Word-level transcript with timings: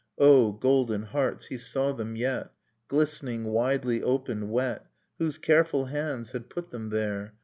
O 0.17 0.51
golden 0.53 1.03
hearts! 1.03 1.45
He 1.45 1.57
saw 1.57 1.91
them 1.91 2.15
yet, 2.15 2.49
Glistening, 2.87 3.43
widely 3.43 4.01
opened, 4.01 4.49
wet... 4.49 4.87
Whose 5.19 5.37
careful 5.37 5.85
hands 5.85 6.31
had 6.31 6.49
put 6.49 6.71
them 6.71 6.89
there? 6.89 7.35